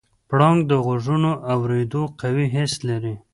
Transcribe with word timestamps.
پړانګ 0.29 0.59
د 0.71 0.73
غږونو 0.85 1.31
د 1.37 1.41
اورېدو 1.53 2.01
قوي 2.21 2.45
حس 2.55 2.73
لري. 2.89 3.15